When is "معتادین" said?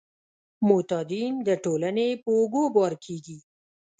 0.67-1.33